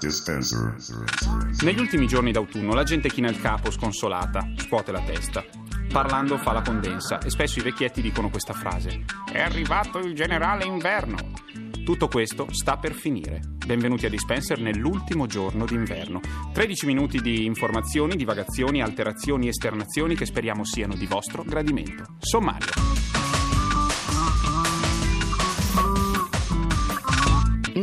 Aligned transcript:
Dispenser. 0.00 0.76
Negli 1.60 1.78
ultimi 1.78 2.06
giorni 2.06 2.32
d'autunno 2.32 2.72
la 2.72 2.84
gente 2.84 3.10
china 3.10 3.28
il 3.28 3.38
capo 3.38 3.70
sconsolata, 3.70 4.54
scuote 4.56 4.92
la 4.92 5.02
testa. 5.02 5.44
Parlando 5.92 6.38
fa 6.38 6.52
la 6.52 6.62
condensa 6.62 7.18
e 7.18 7.28
spesso 7.28 7.58
i 7.58 7.62
vecchietti 7.62 8.00
dicono 8.00 8.30
questa 8.30 8.54
frase: 8.54 9.04
È 9.30 9.40
arrivato 9.40 9.98
il 9.98 10.14
generale 10.14 10.64
inverno. 10.64 11.16
Tutto 11.84 12.08
questo 12.08 12.46
sta 12.50 12.78
per 12.78 12.92
finire. 12.94 13.40
Benvenuti 13.66 14.06
a 14.06 14.10
Dispenser 14.10 14.58
nell'ultimo 14.58 15.26
giorno 15.26 15.66
d'inverno. 15.66 16.20
13 16.54 16.86
minuti 16.86 17.20
di 17.20 17.44
informazioni, 17.44 18.16
divagazioni, 18.16 18.80
alterazioni 18.80 19.48
esternazioni 19.48 20.14
che 20.14 20.24
speriamo 20.24 20.64
siano 20.64 20.94
di 20.94 21.06
vostro 21.06 21.42
gradimento. 21.42 22.04
Sommario. 22.20 23.19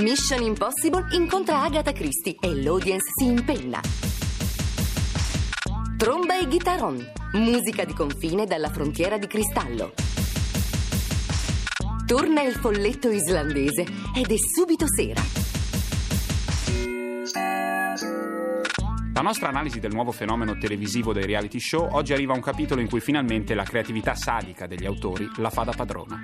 Mission 0.07 0.41
Impossible 0.41 1.05
incontra 1.17 1.63
Agatha 1.63 1.91
Christie 1.91 2.37
e 2.39 2.55
l'audience 2.55 3.11
si 3.13 3.25
impenna. 3.25 3.81
Tromba 5.97 6.39
e 6.39 6.47
chitarron, 6.47 7.11
musica 7.33 7.83
di 7.83 7.91
confine 7.91 8.45
dalla 8.45 8.69
frontiera 8.69 9.17
di 9.17 9.27
cristallo. 9.27 9.91
Torna 12.05 12.41
il 12.41 12.53
folletto 12.53 13.09
islandese 13.09 13.81
ed 14.15 14.31
è 14.31 14.35
subito 14.55 14.85
sera. 14.87 15.21
La 19.13 19.21
nostra 19.21 19.49
analisi 19.49 19.81
del 19.81 19.91
nuovo 19.91 20.13
fenomeno 20.13 20.57
televisivo 20.57 21.11
dei 21.11 21.25
reality 21.25 21.59
show 21.59 21.85
oggi 21.91 22.13
arriva 22.13 22.31
a 22.31 22.37
un 22.37 22.41
capitolo 22.41 22.79
in 22.79 22.87
cui 22.87 23.01
finalmente 23.01 23.53
la 23.53 23.63
creatività 23.63 24.15
sadica 24.15 24.67
degli 24.67 24.85
autori 24.85 25.29
la 25.35 25.49
fa 25.49 25.63
da 25.63 25.73
padrona. 25.73 26.23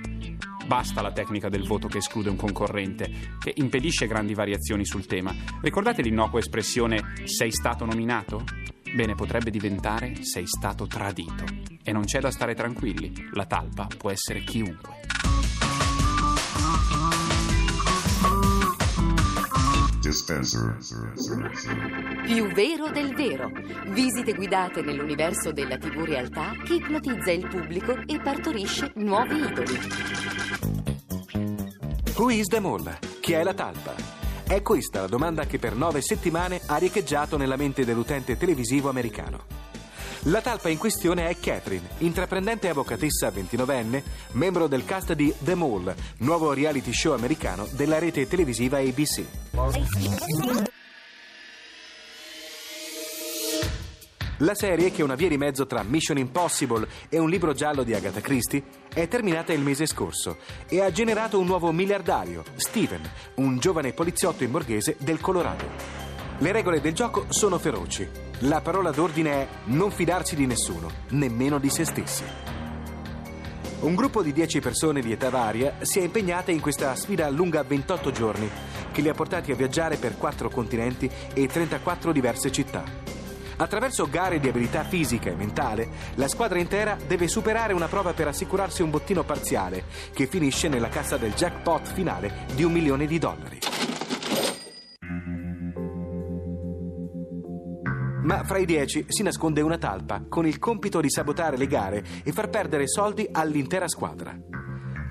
Basta 0.65 1.01
la 1.01 1.11
tecnica 1.11 1.49
del 1.49 1.67
voto 1.67 1.87
che 1.87 1.97
esclude 1.97 2.29
un 2.29 2.35
concorrente, 2.35 3.09
che 3.39 3.53
impedisce 3.55 4.07
grandi 4.07 4.33
variazioni 4.33 4.85
sul 4.85 5.05
tema. 5.05 5.33
Ricordate 5.61 6.01
l'innocua 6.01 6.39
espressione 6.39 7.13
sei 7.25 7.51
stato 7.51 7.85
nominato? 7.85 8.43
Bene, 8.93 9.15
potrebbe 9.15 9.49
diventare 9.49 10.23
sei 10.23 10.45
stato 10.45 10.87
tradito. 10.87 11.43
E 11.83 11.91
non 11.91 12.05
c'è 12.05 12.19
da 12.19 12.31
stare 12.31 12.53
tranquilli, 12.53 13.29
la 13.33 13.45
talpa 13.45 13.87
può 13.97 14.09
essere 14.11 14.43
chiunque. 14.43 15.01
Più 22.23 22.47
vero 22.51 22.89
del 22.89 23.15
vero. 23.15 23.51
Visite 23.87 24.33
guidate 24.33 24.81
nell'universo 24.81 25.51
della 25.51 25.77
TV 25.77 26.03
realtà 26.03 26.51
che 26.63 26.75
ipnotizza 26.75 27.31
il 27.31 27.47
pubblico 27.47 27.97
e 28.05 28.19
partorisce 28.19 28.91
nuovi 28.95 29.37
idoli. 29.37 30.52
Who 32.15 32.29
is 32.29 32.45
the 32.45 32.59
mole? 32.59 32.99
Chi 33.21 33.33
è 33.33 33.41
la 33.41 33.55
talpa? 33.55 33.95
È 34.45 34.61
questa 34.61 35.01
la 35.01 35.07
domanda 35.07 35.45
che 35.47 35.57
per 35.57 35.75
nove 35.75 35.99
settimane 36.01 36.61
ha 36.67 36.77
riecheggiato 36.77 37.37
nella 37.37 37.55
mente 37.55 37.85
dell'utente 37.85 38.37
televisivo 38.37 38.87
americano. 38.87 39.45
La 40.25 40.39
talpa 40.39 40.69
in 40.69 40.77
questione 40.77 41.27
è 41.27 41.39
Catherine, 41.39 41.89
intraprendente 41.99 42.69
avvocatessa 42.69 43.29
29enne, 43.29 44.03
membro 44.33 44.67
del 44.67 44.85
cast 44.85 45.13
di 45.13 45.33
The 45.39 45.55
Mole, 45.55 45.95
nuovo 46.19 46.53
reality 46.53 46.93
show 46.93 47.13
americano 47.13 47.67
della 47.71 47.97
rete 47.97 48.27
televisiva 48.27 48.77
ABC. 48.77 49.23
La 54.43 54.55
serie, 54.55 54.91
che 54.91 54.99
è 54.99 55.03
una 55.05 55.15
via 55.15 55.29
di 55.29 55.37
mezzo 55.37 55.65
tra 55.65 55.83
Mission 55.83 56.17
Impossible 56.17 56.85
e 57.07 57.17
un 57.17 57.29
libro 57.29 57.53
giallo 57.53 57.83
di 57.83 57.93
Agatha 57.93 58.19
Christie, 58.19 58.61
è 58.93 59.07
terminata 59.07 59.53
il 59.53 59.61
mese 59.61 59.85
scorso 59.85 60.35
e 60.67 60.81
ha 60.81 60.91
generato 60.91 61.39
un 61.39 61.45
nuovo 61.45 61.71
miliardario, 61.71 62.43
Steven, 62.55 63.09
un 63.35 63.57
giovane 63.59 63.93
poliziotto 63.93 64.43
in 64.43 64.51
borghese 64.51 64.97
del 64.99 65.21
Colorado. 65.21 65.63
Le 66.39 66.51
regole 66.51 66.81
del 66.81 66.91
gioco 66.91 67.27
sono 67.29 67.57
feroci. 67.57 68.05
La 68.39 68.59
parola 68.59 68.91
d'ordine 68.91 69.31
è 69.31 69.47
non 69.65 69.91
fidarsi 69.91 70.35
di 70.35 70.45
nessuno, 70.45 70.91
nemmeno 71.11 71.57
di 71.57 71.69
se 71.69 71.85
stessi. 71.85 72.23
Un 73.79 73.95
gruppo 73.95 74.21
di 74.21 74.33
10 74.33 74.59
persone 74.59 74.99
di 74.99 75.13
età 75.13 75.29
varia 75.29 75.77
si 75.83 75.99
è 75.99 76.03
impegnata 76.03 76.51
in 76.51 76.59
questa 76.59 76.93
sfida 76.95 77.29
lunga 77.29 77.63
28 77.63 78.11
giorni, 78.11 78.49
che 78.91 78.99
li 78.99 79.07
ha 79.07 79.13
portati 79.13 79.53
a 79.53 79.55
viaggiare 79.55 79.95
per 79.95 80.17
4 80.17 80.49
continenti 80.49 81.09
e 81.33 81.47
34 81.47 82.11
diverse 82.11 82.51
città. 82.51 83.02
Attraverso 83.57 84.09
gare 84.09 84.39
di 84.39 84.47
abilità 84.47 84.83
fisica 84.83 85.29
e 85.29 85.35
mentale, 85.35 85.89
la 86.15 86.27
squadra 86.27 86.59
intera 86.59 86.97
deve 87.07 87.27
superare 87.27 87.73
una 87.73 87.87
prova 87.87 88.13
per 88.13 88.27
assicurarsi 88.27 88.81
un 88.81 88.89
bottino 88.89 89.23
parziale, 89.23 89.83
che 90.13 90.27
finisce 90.27 90.67
nella 90.67 90.89
cassa 90.89 91.17
del 91.17 91.33
jackpot 91.33 91.85
finale 91.85 92.45
di 92.55 92.63
un 92.63 92.71
milione 92.71 93.05
di 93.05 93.19
dollari. 93.19 93.59
Ma 98.23 98.43
fra 98.45 98.57
i 98.57 98.65
dieci 98.65 99.05
si 99.09 99.21
nasconde 99.21 99.59
una 99.59 99.77
talpa 99.77 100.23
con 100.29 100.47
il 100.47 100.57
compito 100.57 101.01
di 101.01 101.09
sabotare 101.09 101.57
le 101.57 101.67
gare 101.67 102.03
e 102.23 102.31
far 102.31 102.49
perdere 102.49 102.87
soldi 102.87 103.27
all'intera 103.29 103.89
squadra. 103.89 104.33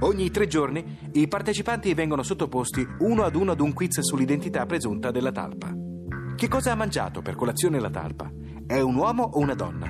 Ogni 0.00 0.30
tre 0.30 0.46
giorni 0.46 1.10
i 1.12 1.28
partecipanti 1.28 1.92
vengono 1.94 2.22
sottoposti 2.22 2.84
uno 3.00 3.22
ad 3.24 3.36
uno 3.36 3.52
ad 3.52 3.60
un 3.60 3.72
quiz 3.74 4.00
sull'identità 4.00 4.64
presunta 4.64 5.10
della 5.10 5.30
talpa. 5.30 5.81
Che 6.42 6.48
cosa 6.48 6.72
ha 6.72 6.74
mangiato 6.74 7.22
per 7.22 7.36
colazione 7.36 7.78
la 7.78 7.88
talpa? 7.88 8.28
È 8.66 8.80
un 8.80 8.96
uomo 8.96 9.22
o 9.22 9.38
una 9.38 9.54
donna? 9.54 9.88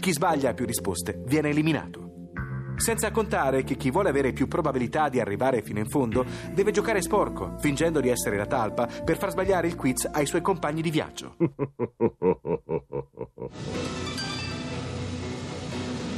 Chi 0.00 0.12
sbaglia 0.12 0.50
a 0.50 0.52
più 0.52 0.66
risposte 0.66 1.22
viene 1.26 1.50
eliminato. 1.50 2.72
Senza 2.74 3.12
contare 3.12 3.62
che 3.62 3.76
chi 3.76 3.92
vuole 3.92 4.08
avere 4.08 4.32
più 4.32 4.48
probabilità 4.48 5.08
di 5.08 5.20
arrivare 5.20 5.62
fino 5.62 5.78
in 5.78 5.88
fondo 5.88 6.26
deve 6.52 6.72
giocare 6.72 7.00
sporco, 7.02 7.54
fingendo 7.60 8.00
di 8.00 8.08
essere 8.08 8.36
la 8.36 8.46
talpa 8.46 8.86
per 8.86 9.16
far 9.16 9.30
sbagliare 9.30 9.68
il 9.68 9.76
quiz 9.76 10.08
ai 10.10 10.26
suoi 10.26 10.40
compagni 10.40 10.82
di 10.82 10.90
viaggio. 10.90 11.36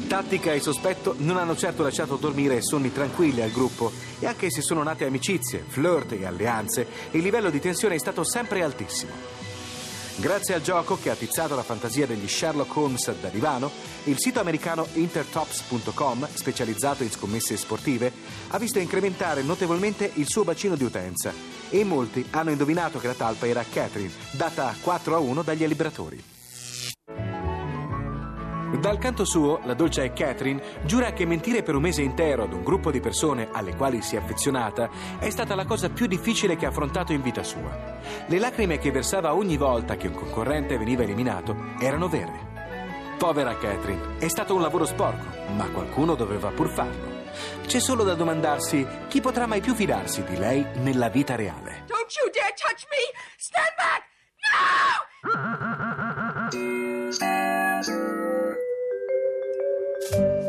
Tattica 0.09 0.55
e 0.55 0.61
sospetto 0.61 1.15
non 1.19 1.37
hanno 1.37 1.57
certo 1.57 1.83
lasciato 1.83 2.17
dormire 2.17 2.63
sonni 2.63 2.91
tranquilli 2.91 3.43
al 3.43 3.51
gruppo 3.51 3.93
e 4.19 4.25
anche 4.25 4.51
se 4.51 4.63
sono 4.63 4.83
nate 4.83 5.05
amicizie, 5.05 5.59
flirt 5.59 6.13
e 6.13 6.25
alleanze, 6.25 6.87
il 7.11 7.21
livello 7.21 7.51
di 7.51 7.61
tensione 7.61 7.97
è 7.97 7.99
stato 7.99 8.25
sempre 8.25 8.63
altissimo. 8.63 9.53
Grazie 10.17 10.55
al 10.55 10.63
gioco 10.63 10.97
che 10.97 11.11
ha 11.11 11.13
attizzato 11.13 11.57
la 11.57 11.65
fantasia 11.65 12.07
degli 12.07 12.29
Sherlock 12.29 12.75
Holmes 12.77 13.13
da 13.21 13.29
divano, 13.29 13.71
il 14.05 14.17
sito 14.19 14.39
americano 14.39 14.87
intertops.com, 14.93 16.29
specializzato 16.33 17.03
in 17.03 17.11
scommesse 17.11 17.57
sportive, 17.57 18.13
ha 18.49 18.59
visto 18.59 18.79
incrementare 18.79 19.43
notevolmente 19.43 20.11
il 20.15 20.29
suo 20.29 20.45
bacino 20.45 20.77
di 20.77 20.85
utenza 20.85 21.33
e 21.69 21.83
molti 21.83 22.25
hanno 22.31 22.51
indovinato 22.51 23.01
che 23.01 23.09
la 23.09 23.15
talpa 23.15 23.49
era 23.49 23.65
Catherine, 23.69 24.13
data 24.31 24.75
4 24.81 25.17
a 25.17 25.19
1 25.19 25.43
dagli 25.43 25.67
liberatori. 25.67 26.34
Dal 28.79 28.99
canto 28.99 29.25
suo, 29.25 29.61
la 29.65 29.75
dolce 29.75 30.13
Catherine 30.13 30.61
giura 30.85 31.13
che 31.13 31.25
mentire 31.25 31.63
per 31.63 31.77
un 31.77 31.83
mese 31.83 32.03
intero 32.03 32.43
ad 32.43 32.53
un 32.53 32.63
gruppo 32.63 32.91
di 32.91 33.01
persone 33.01 33.49
alle 33.53 33.77
quali 33.77 34.03
si 34.03 34.17
è 34.17 34.19
affezionata 34.19 34.91
è 35.19 35.31
stata 35.31 35.55
la 35.55 35.65
cosa 35.65 35.91
più 35.91 36.07
difficile 36.07 36.57
che 36.57 36.67
ha 36.67 36.71
affrontato 36.71 37.13
in 37.13 37.23
vita 37.23 37.43
sua. 37.43 38.01
Le 38.27 38.39
lacrime 38.39 38.79
che 38.79 38.91
versava 38.91 39.35
ogni 39.35 39.57
volta 39.57 39.97
che 39.97 40.09
un 40.09 40.15
concorrente 40.15 40.77
veniva 40.77 41.03
eliminato 41.03 41.57
erano 41.79 42.09
vere. 42.09 42.53
Povera 43.17 43.57
Catherine, 43.57 44.19
è 44.19 44.29
stato 44.29 44.55
un 44.55 44.61
lavoro 44.61 44.85
sporco, 44.85 45.53
ma 45.55 45.69
qualcuno 45.71 46.15
doveva 46.15 46.51
pur 46.51 46.69
farlo. 46.69 47.23
C'è 47.67 47.79
solo 47.79 48.03
da 48.03 48.15
domandarsi 48.15 48.87
chi 49.09 49.21
potrà 49.21 49.47
mai 49.47 49.61
più 49.61 49.75
fidarsi 49.75 50.25
di 50.25 50.37
lei 50.37 50.67
nella 50.75 51.09
vita 51.09 51.37
reale. 51.37 51.85
Don't 51.87 52.13
you 52.21 52.31
dare 52.31 52.55
touch 52.57 52.85
me! 52.91 53.19
Stand 53.37 53.75
back! 53.77 54.03
No! 54.53 55.54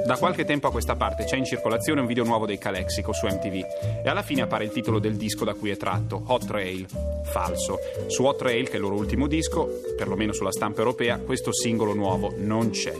Da 0.05 0.17
qualche 0.17 0.45
tempo 0.45 0.67
a 0.67 0.71
questa 0.71 0.95
parte 0.95 1.23
c'è 1.23 1.35
in 1.35 1.45
circolazione 1.45 1.99
un 1.99 2.05
video 2.05 2.23
nuovo 2.23 2.45
dei 2.45 2.59
Calexico 2.59 3.11
su 3.11 3.25
MTV 3.25 3.65
e 4.03 4.07
alla 4.07 4.21
fine 4.21 4.43
appare 4.43 4.63
il 4.63 4.71
titolo 4.71 4.99
del 4.99 5.15
disco 5.15 5.45
da 5.45 5.55
cui 5.55 5.71
è 5.71 5.77
tratto, 5.77 6.21
Hot 6.27 6.47
Rail. 6.51 6.85
Falso. 7.23 7.79
Su 8.05 8.23
Hot 8.23 8.39
Rail, 8.39 8.65
che 8.65 8.73
è 8.73 8.75
il 8.75 8.83
loro 8.83 8.93
ultimo 8.93 9.25
disco, 9.25 9.67
perlomeno 9.97 10.31
sulla 10.31 10.51
stampa 10.51 10.81
europea, 10.81 11.17
questo 11.17 11.51
singolo 11.51 11.95
nuovo 11.95 12.35
non 12.37 12.69
c'è. 12.69 12.93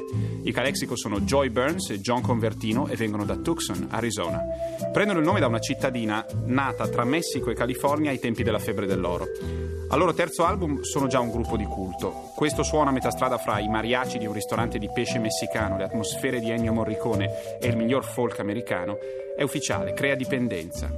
I 0.45 0.51
Calexico 0.51 0.95
sono 0.95 1.19
Joy 1.19 1.49
Burns 1.49 1.91
e 1.91 1.99
John 1.99 2.21
Convertino 2.21 2.87
e 2.87 2.95
vengono 2.95 3.23
da 3.23 3.35
Tucson, 3.35 3.89
Arizona. 3.91 4.41
Prendono 4.91 5.19
il 5.19 5.25
nome 5.25 5.39
da 5.39 5.45
una 5.45 5.59
cittadina 5.59 6.25
nata 6.45 6.87
tra 6.87 7.03
Messico 7.03 7.51
e 7.51 7.53
California 7.53 8.09
ai 8.09 8.19
tempi 8.19 8.41
della 8.41 8.57
febbre 8.57 8.87
dell'oro. 8.87 9.27
Al 9.87 9.99
loro 9.99 10.15
terzo 10.15 10.43
album 10.43 10.81
sono 10.81 11.05
già 11.05 11.19
un 11.19 11.29
gruppo 11.29 11.55
di 11.55 11.65
culto. 11.65 12.31
Questo 12.35 12.63
suona 12.63 12.89
a 12.89 12.93
metà 12.93 13.11
strada 13.11 13.37
fra 13.37 13.59
i 13.59 13.67
mariachi 13.67 14.17
di 14.17 14.25
un 14.25 14.33
ristorante 14.33 14.79
di 14.79 14.89
pesce 14.91 15.19
messicano, 15.19 15.77
le 15.77 15.83
atmosfere 15.83 16.39
di 16.39 16.49
Ennio 16.49 16.73
Morricone 16.73 16.94
e 17.59 17.67
il 17.67 17.77
miglior 17.77 18.03
folk 18.03 18.39
americano. 18.39 18.97
È 19.35 19.43
ufficiale, 19.43 19.93
crea 19.93 20.15
dipendenza. 20.15 20.89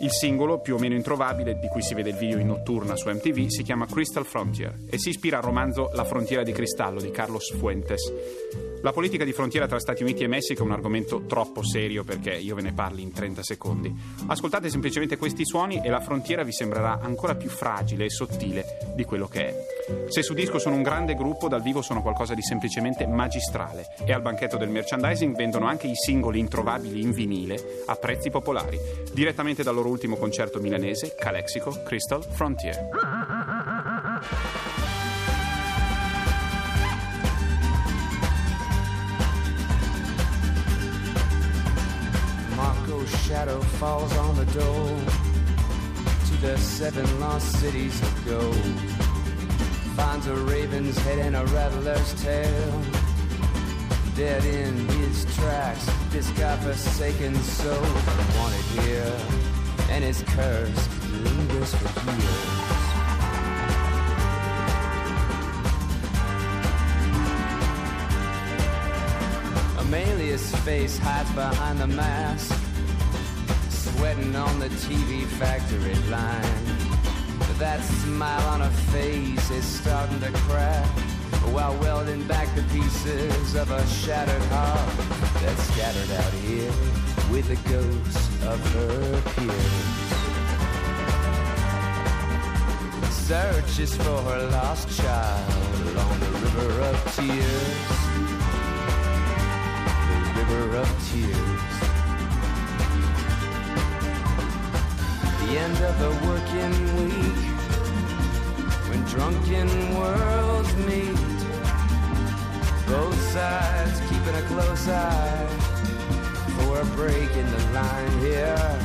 Il 0.00 0.10
singolo, 0.10 0.60
più 0.60 0.74
o 0.74 0.78
meno 0.78 0.94
introvabile, 0.94 1.58
di 1.58 1.68
cui 1.68 1.82
si 1.82 1.94
vede 1.94 2.10
il 2.10 2.16
video 2.16 2.38
in 2.38 2.46
notturna 2.46 2.96
su 2.96 3.08
MTV, 3.08 3.46
si 3.48 3.62
chiama 3.62 3.86
Crystal 3.86 4.24
Frontier 4.24 4.76
e 4.88 4.98
si 4.98 5.10
ispira 5.10 5.36
al 5.38 5.44
romanzo 5.44 5.90
La 5.92 6.04
frontiera 6.04 6.42
di 6.42 6.52
cristallo 6.52 7.00
di 7.00 7.10
Carlos 7.10 7.52
Fuentes. 7.52 8.12
La 8.82 8.92
politica 8.92 9.24
di 9.24 9.32
frontiera 9.32 9.68
tra 9.68 9.78
Stati 9.78 10.02
Uniti 10.02 10.24
e 10.24 10.26
Messico 10.26 10.62
è 10.62 10.66
un 10.66 10.72
argomento 10.72 11.24
troppo 11.26 11.62
serio 11.62 12.02
perché 12.02 12.32
io 12.32 12.56
ve 12.56 12.62
ne 12.62 12.72
parli 12.72 13.02
in 13.02 13.12
30 13.12 13.42
secondi. 13.44 13.94
Ascoltate 14.26 14.68
semplicemente 14.70 15.16
questi 15.16 15.46
suoni 15.46 15.80
e 15.80 15.88
la 15.88 16.00
frontiera 16.00 16.42
vi 16.42 16.52
sembrerà 16.52 16.98
ancora 17.00 17.36
più 17.36 17.48
fragile 17.48 18.06
e 18.06 18.10
sottile 18.10 18.64
di 18.96 19.04
quello 19.04 19.28
che 19.28 19.46
è. 19.46 19.54
Se 20.08 20.22
su 20.22 20.34
disco 20.34 20.58
sono 20.58 20.76
un 20.76 20.82
grande 20.82 21.14
gruppo, 21.14 21.48
dal 21.48 21.62
vivo 21.62 21.82
sono 21.82 22.02
qualcosa 22.02 22.34
di 22.34 22.42
semplicemente 22.42 23.06
magistrale 23.06 23.86
e 24.04 24.12
al 24.12 24.20
banchetto 24.20 24.56
del 24.56 24.68
merchandising 24.68 25.34
vendono 25.34 25.66
anche 25.66 25.86
i 25.86 25.94
singoli 25.94 26.38
introvabili 26.38 27.00
in 27.00 27.12
vinile 27.12 27.82
a 27.86 27.96
prezzi 27.96 28.30
popolari, 28.30 28.78
direttamente 29.12 29.62
dal 29.62 29.74
loro 29.74 29.88
ultimo 29.88 30.16
concerto 30.16 30.60
milanese, 30.60 31.14
Calexico 31.18 31.82
Crystal 31.82 32.22
Frontier. 32.22 32.88
Shadow 43.32 43.60
falls 43.80 44.14
on 44.18 44.36
the 44.36 44.44
door 44.52 44.86
to 46.26 46.40
the 46.42 46.56
seven 46.58 47.18
lost 47.18 47.60
cities 47.60 48.00
of 48.02 48.26
gold. 48.26 49.01
Finds 50.02 50.26
a 50.26 50.34
raven's 50.34 50.98
head 50.98 51.18
and 51.20 51.36
a 51.36 51.46
rattler's 51.54 52.22
tail. 52.24 52.82
Dead 54.16 54.44
in 54.44 54.76
his 54.88 55.24
tracks, 55.36 55.88
this 56.10 56.28
godforsaken 56.30 57.36
soul 57.36 57.80
wanted 58.36 58.64
here, 58.82 59.16
and 59.90 60.02
his 60.02 60.24
curse 60.34 60.88
lingers 61.08 61.72
for 61.76 62.10
years. 62.10 62.82
Amelia's 69.78 70.54
face 70.64 70.98
hides 70.98 71.30
behind 71.30 71.78
the 71.78 71.86
mask, 71.86 72.60
sweating 73.68 74.34
on 74.34 74.58
the 74.58 74.68
TV 74.68 75.24
factory 75.26 75.94
line. 76.10 76.81
That 77.62 77.80
smile 77.84 78.48
on 78.48 78.60
her 78.60 78.70
face 78.90 79.50
is 79.52 79.64
starting 79.64 80.18
to 80.18 80.32
crack 80.32 80.84
while 81.54 81.76
welding 81.78 82.26
back 82.26 82.52
the 82.56 82.62
pieces 82.74 83.54
of 83.54 83.70
a 83.70 83.86
shattered 83.86 84.42
heart 84.50 84.96
that's 85.40 85.62
scattered 85.72 86.10
out 86.10 86.32
here 86.42 86.72
with 87.30 87.46
the 87.46 87.54
ghosts 87.70 88.26
of 88.46 88.58
her 88.74 89.22
peers. 89.36 90.02
Searches 93.14 93.94
for 93.94 94.18
her 94.22 94.48
lost 94.50 94.88
child 95.00 95.80
along 95.86 96.18
the 96.18 96.30
river 96.42 96.80
of 96.80 96.96
tears 97.14 97.92
The 100.34 100.44
river 100.50 100.78
of 100.78 100.88
tears. 101.12 101.62
The 105.46 105.58
end 105.58 105.78
of 105.84 105.98
the 106.00 106.10
working 106.26 106.74
week, 106.96 107.51
drunken 109.12 109.68
worlds 109.94 110.74
meet. 110.86 111.14
Both 112.86 113.20
sides 113.30 114.00
keeping 114.08 114.34
a 114.34 114.42
close 114.48 114.88
eye 114.88 115.48
for 116.56 116.80
a 116.80 116.84
break 116.96 117.30
in 117.36 117.46
the 117.50 117.62
line 117.74 118.18
here 118.20 118.78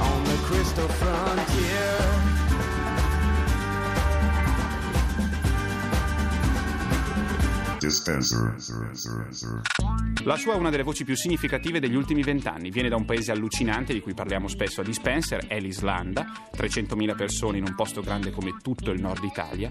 on 0.00 0.24
the 0.24 0.38
crystal 0.44 0.86
frontier. 0.86 2.37
Dispenser. 7.78 8.54
La 10.24 10.36
sua 10.36 10.54
è 10.54 10.56
una 10.56 10.70
delle 10.70 10.82
voci 10.82 11.04
più 11.04 11.16
significative 11.16 11.80
degli 11.80 11.94
ultimi 11.94 12.22
vent'anni. 12.22 12.70
Viene 12.70 12.88
da 12.88 12.96
un 12.96 13.04
paese 13.04 13.32
allucinante 13.32 13.92
di 13.92 14.00
cui 14.00 14.14
parliamo 14.14 14.48
spesso 14.48 14.80
a 14.80 14.84
Dispenser, 14.84 15.46
è 15.46 15.60
l'Islanda, 15.60 16.26
300.000 16.56 17.16
persone 17.16 17.58
in 17.58 17.64
un 17.66 17.74
posto 17.74 18.00
grande 18.00 18.30
come 18.30 18.56
tutto 18.60 18.90
il 18.90 19.00
nord 19.00 19.22
Italia. 19.24 19.70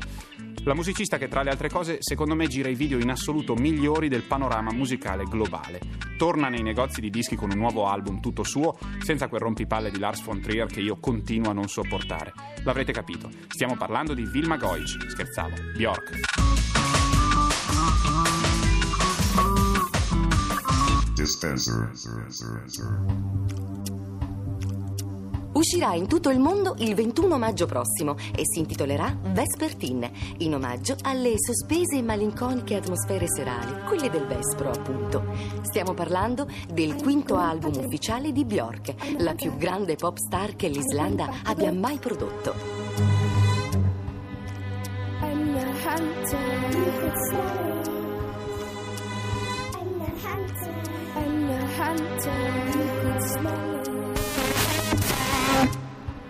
La 0.64 0.74
musicista 0.74 1.18
che 1.18 1.28
tra 1.28 1.44
le 1.44 1.50
altre 1.50 1.70
cose 1.70 1.98
secondo 2.00 2.36
me 2.36 2.48
gira 2.48 2.70
i 2.70 2.76
video 2.76 3.00
in 3.00 3.10
assoluto 3.10 3.56
migliori 3.56 4.10
del 4.10 4.24
panorama 4.24 4.72
musicale 4.72 5.24
globale. 5.24 5.80
Torna 6.18 6.50
nei 6.50 6.62
negozi 6.62 7.00
di 7.00 7.10
dischi 7.10 7.36
con 7.36 7.52
un 7.52 7.58
nuovo 7.58 7.88
album 7.88 8.20
tutto 8.20 8.44
suo, 8.44 8.78
senza 9.02 9.28
quel 9.28 9.42
rompipalle 9.42 9.92
di 9.92 10.00
Lars 10.00 10.24
von 10.24 10.42
Trier 10.42 10.68
che 10.68 10.82
io 10.82 10.98
continuo 11.00 11.52
a 11.52 11.54
non 11.54 11.68
sopportare. 11.68 12.34
L'avrete 12.64 12.92
capito, 12.92 13.30
stiamo 13.48 13.78
parlando 13.78 14.14
di 14.14 14.26
Vilma 14.26 14.58
Goich, 14.58 14.98
scherzavo, 15.10 15.56
Bjork. 15.74 16.77
Dispenser. 21.28 21.92
Uscirà 25.52 25.94
in 25.94 26.08
tutto 26.08 26.30
il 26.30 26.40
mondo 26.40 26.76
il 26.78 26.96
21 26.96 27.38
maggio 27.38 27.66
prossimo 27.66 28.16
e 28.34 28.44
si 28.44 28.60
intitolerà 28.60 29.14
Vespertine, 29.34 30.10
in 30.38 30.56
omaggio 30.56 30.96
alle 31.02 31.34
sospese 31.36 31.98
e 31.98 32.02
malinconiche 32.02 32.76
atmosfere 32.76 33.26
serali, 33.28 33.84
quelle 33.88 34.10
del 34.10 34.26
Vespro 34.26 34.70
appunto. 34.70 35.26
Stiamo 35.64 35.94
parlando 35.94 36.48
del 36.72 36.96
quinto 36.96 37.36
album 37.36 37.76
ufficiale 37.76 38.32
di 38.32 38.46
Bjork, 38.46 39.18
la 39.18 39.34
più 39.34 39.58
grande 39.58 39.96
pop 39.96 40.16
star 40.18 40.56
che 40.56 40.70
l'Islanda 40.70 41.30
abbia 41.44 41.74
mai 41.74 41.98
prodotto. 41.98 42.86
I'm 46.30 47.97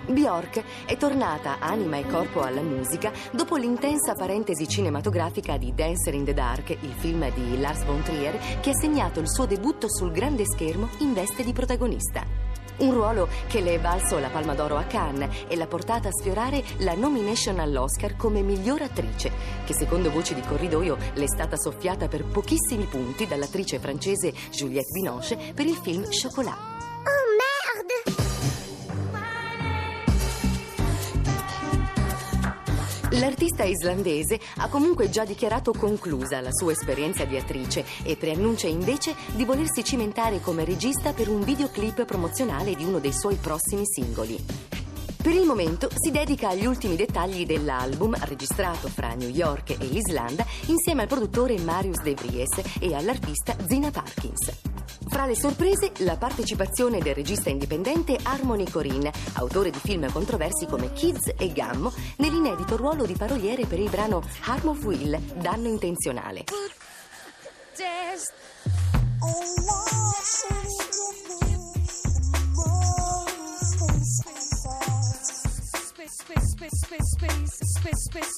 Bjork 0.07 0.61
è 0.85 0.97
tornata 0.97 1.59
anima 1.59 1.95
e 1.95 2.05
corpo 2.05 2.41
alla 2.41 2.61
musica 2.61 3.13
dopo 3.31 3.55
l'intensa 3.55 4.13
parentesi 4.13 4.67
cinematografica 4.67 5.57
di 5.57 5.73
Dancer 5.73 6.15
in 6.15 6.25
the 6.25 6.33
Dark, 6.33 6.71
il 6.71 6.94
film 6.97 7.31
di 7.33 7.61
Lars 7.61 7.85
von 7.85 8.01
Trier, 8.03 8.59
che 8.59 8.71
ha 8.71 8.75
segnato 8.75 9.21
il 9.21 9.29
suo 9.29 9.45
debutto 9.45 9.88
sul 9.89 10.11
grande 10.11 10.44
schermo 10.45 10.89
in 10.99 11.13
veste 11.13 11.45
di 11.45 11.54
protagonista. 11.54 12.46
Un 12.77 12.93
ruolo 12.93 13.27
che 13.47 13.61
le 13.61 13.75
è 13.75 13.79
valso 13.79 14.19
la 14.19 14.29
Palma 14.29 14.53
d'Oro 14.53 14.77
a 14.77 14.83
Cannes 14.83 15.45
e 15.47 15.55
l'ha 15.55 15.65
portata 15.65 16.09
a 16.09 16.11
sfiorare 16.11 16.63
la 16.79 16.93
nomination 16.93 17.59
all'Oscar 17.59 18.15
come 18.15 18.41
miglior 18.41 18.83
attrice, 18.83 19.31
che 19.65 19.73
secondo 19.73 20.11
voci 20.11 20.35
di 20.35 20.41
corridoio 20.41 20.97
le 21.13 21.23
è 21.23 21.27
stata 21.27 21.57
soffiata 21.57 22.07
per 22.07 22.25
pochissimi 22.25 22.85
punti 22.85 23.25
dall'attrice 23.25 23.79
francese 23.79 24.31
Juliette 24.51 24.91
Binoche 24.91 25.53
per 25.55 25.65
il 25.65 25.75
film 25.75 26.05
Chocolat. 26.09 26.76
L'artista 33.19 33.64
islandese 33.64 34.40
ha 34.57 34.69
comunque 34.69 35.09
già 35.09 35.26
dichiarato 35.26 35.74
conclusa 35.74 36.40
la 36.40 36.54
sua 36.54 36.74
esperienza 36.74 37.26
di 37.26 37.36
attrice 37.36 37.83
e 38.04 38.16
preannuncia 38.16 38.68
invece 38.68 39.16
di 39.33 39.44
volersi 39.44 39.83
cimentare 39.83 40.40
come 40.40 40.64
regista 40.64 41.14
per 41.14 41.28
un 41.28 41.42
videoclip 41.42 42.06
promozionale 42.06 42.76
di 42.76 42.83
uno 42.83 43.00
dei 43.00 43.14
suoi 43.14 43.36
prossimi 43.36 43.86
singoli. 43.86 44.38
Per 45.19 45.33
il 45.33 45.45
momento 45.45 45.90
si 45.95 46.12
dedica 46.12 46.50
agli 46.50 46.68
ultimi 46.68 46.95
dettagli 46.95 47.44
dell'album 47.44 48.16
registrato 48.26 48.88
fra 48.88 49.16
New 49.16 49.30
York 49.30 49.71
e 49.71 49.86
l'Islanda 49.86 50.45
insieme 50.68 51.02
al 51.02 51.07
produttore 51.07 51.57
Marius 51.57 52.04
De 52.04 52.14
Vries 52.14 52.62
e 52.80 52.94
all'artista 52.94 53.56
Zina 53.66 53.90
Parkins. 53.90 54.76
Fra 55.09 55.26
le 55.26 55.35
sorprese, 55.35 55.92
la 55.99 56.18
partecipazione 56.18 56.99
del 56.99 57.16
regista 57.16 57.49
indipendente 57.49 58.18
Harmony 58.21 58.69
Corinne, 58.69 59.11
autore 59.33 59.69
di 59.69 59.80
film 59.80 60.11
controversi 60.11 60.66
come 60.66 60.92
Kids 60.92 61.31
e 61.37 61.52
Gammo, 61.54 61.94
nell'inedito 62.18 62.76
ruolo 62.76 63.06
di 63.06 63.14
paroliere 63.14 63.66
per 63.66 63.80
il 63.80 63.90
brano 63.90 64.21
Harm 64.45 64.68
of 64.68 64.83
Will, 64.83 65.18
danno 65.35 65.68
intenzionale. 65.68 66.44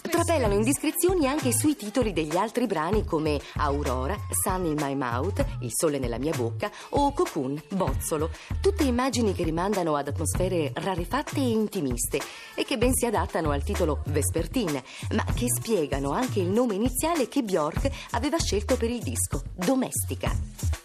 Trapelano 0.02 0.54
indiscrezioni 0.54 1.26
anche 1.26 1.54
sui 1.54 1.78
titoli 1.78 2.12
degli 2.12 2.36
altri 2.36 2.68
brani 2.68 3.06
come 3.06 3.40
Aurora, 3.56 4.18
Sun 4.44 4.66
in 4.66 4.76
My 4.78 4.94
Mouth, 4.94 5.46
Il 5.62 5.72
sole 5.74 6.00
nella 6.00 6.18
mia 6.18 6.36
bocca 6.36 6.70
o 6.90 7.14
Cocoon, 7.14 7.62
Bozzolo. 7.70 8.30
Tutte 8.60 8.84
immagini 8.84 9.34
che 9.34 9.44
rimandano 9.44 9.96
ad 9.96 10.10
atmosfere 10.10 10.72
rarefatte 10.74 11.38
e 11.38 11.50
intimiste 11.50 12.20
e 12.56 12.66
che 12.66 12.78
ben 12.78 12.94
si 12.94 13.06
adattano 13.06 13.52
al 13.52 13.64
titolo 13.64 14.04
Vespertine, 14.08 14.84
ma 15.14 15.24
che 15.34 15.48
spiegano 15.48 16.12
anche 16.12 16.42
il 16.42 16.50
nome 16.50 16.76
iniziale 16.76 17.30
che 17.30 17.42
Bjork 17.42 17.90
aveva 18.12 18.38
scelto 18.38 18.76
per 18.76 18.90
il 18.90 19.00
disco, 19.02 19.44
Domestica. 19.56 20.79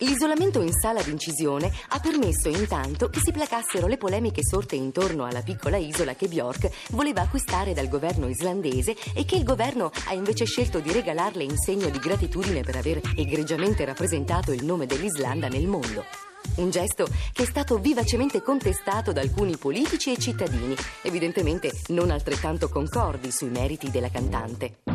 L'isolamento 0.00 0.62
in 0.62 0.72
sala 0.72 1.02
d'incisione 1.02 1.72
ha 1.88 1.98
permesso 1.98 2.48
intanto 2.48 3.10
che 3.10 3.18
si 3.18 3.32
placassero 3.32 3.88
le 3.88 3.96
polemiche 3.96 4.44
sorte 4.44 4.76
intorno 4.76 5.24
alla 5.24 5.42
piccola 5.42 5.76
isola 5.76 6.14
che 6.14 6.28
Bjork 6.28 6.70
voleva 6.90 7.22
acquistare 7.22 7.74
dal 7.74 7.88
governo 7.88 8.28
islandese 8.28 8.94
e 9.12 9.24
che 9.24 9.34
il 9.34 9.42
governo 9.42 9.90
ha 10.06 10.14
invece 10.14 10.44
scelto 10.44 10.78
di 10.78 10.92
regalarle 10.92 11.42
in 11.42 11.58
segno 11.58 11.88
di 11.88 11.98
gratitudine 11.98 12.62
per 12.62 12.76
aver 12.76 13.00
egregiamente 13.16 13.84
rappresentato 13.84 14.52
il 14.52 14.64
nome 14.64 14.86
dell'Islanda 14.86 15.48
nel 15.48 15.66
mondo. 15.66 16.04
Un 16.58 16.70
gesto 16.70 17.08
che 17.32 17.42
è 17.42 17.46
stato 17.46 17.78
vivacemente 17.78 18.40
contestato 18.40 19.10
da 19.10 19.20
alcuni 19.20 19.56
politici 19.56 20.12
e 20.12 20.18
cittadini, 20.18 20.76
evidentemente 21.02 21.72
non 21.88 22.12
altrettanto 22.12 22.68
concordi 22.68 23.32
sui 23.32 23.50
meriti 23.50 23.90
della 23.90 24.10
cantante. 24.10 24.87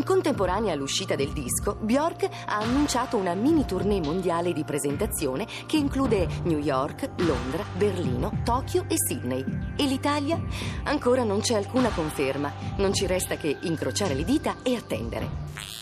In 0.00 0.06
contemporanea 0.06 0.72
all'uscita 0.72 1.14
del 1.14 1.30
disco, 1.30 1.76
Bjork 1.78 2.26
ha 2.46 2.56
annunciato 2.56 3.18
una 3.18 3.34
mini 3.34 3.66
tournée 3.66 4.00
mondiale 4.00 4.54
di 4.54 4.64
presentazione 4.64 5.46
che 5.66 5.76
include 5.76 6.26
New 6.44 6.56
York, 6.56 7.10
Londra, 7.18 7.62
Berlino, 7.76 8.40
Tokyo 8.42 8.86
e 8.88 8.94
Sydney. 8.96 9.44
E 9.76 9.84
l'Italia? 9.84 10.42
Ancora 10.84 11.22
non 11.22 11.40
c'è 11.40 11.54
alcuna 11.54 11.90
conferma. 11.90 12.50
Non 12.78 12.94
ci 12.94 13.04
resta 13.04 13.36
che 13.36 13.58
incrociare 13.60 14.14
le 14.14 14.24
dita 14.24 14.62
e 14.62 14.74
attendere. 14.74 15.79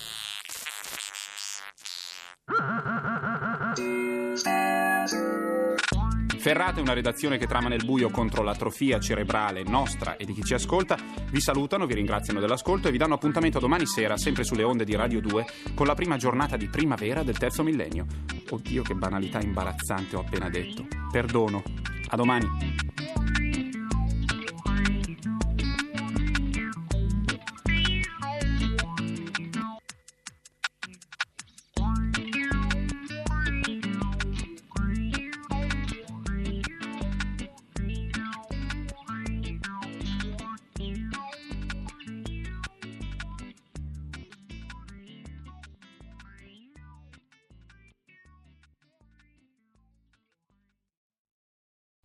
Ferrate, 6.39 6.81
una 6.81 6.93
redazione 6.93 7.37
che 7.37 7.47
trama 7.47 7.69
nel 7.69 7.85
buio 7.85 8.11
contro 8.11 8.43
l'atrofia 8.43 9.01
cerebrale 9.01 9.65
nostra 9.65 10.17
e 10.17 10.25
di 10.25 10.33
chi 10.33 10.43
ci 10.45 10.55
ascolta, 10.55 10.97
vi 11.31 11.41
salutano, 11.41 11.87
vi 11.87 11.95
ringraziano 11.95 12.41
dell'ascolto 12.41 12.89
e 12.89 12.91
vi 12.91 12.99
danno 12.99 13.15
appuntamento 13.15 13.59
domani 13.59 13.87
sera, 13.87 14.17
sempre 14.17 14.45
sulle 14.45 14.63
onde 14.63 14.85
di 14.85 14.95
Radio 14.95 15.21
2, 15.21 15.47
con 15.75 15.87
la 15.87 15.95
prima 15.95 16.17
giornata 16.17 16.57
di 16.57 16.69
primavera 16.69 17.23
del 17.23 17.39
terzo 17.39 17.63
millennio. 17.63 18.07
Oddio, 18.51 18.83
che 18.83 18.95
banalità 18.95 19.41
imbarazzante 19.41 20.17
ho 20.17 20.21
appena 20.21 20.49
detto. 20.49 20.87
Perdono. 21.11 21.63
A 22.11 22.17
domani. 22.17 23.18